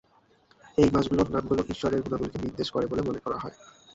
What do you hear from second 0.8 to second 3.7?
এই মাসগুলোর নামগুলো ঈশ্বরের গুণাবলিকে নির্দেশ করে বলে মনে করা হয়।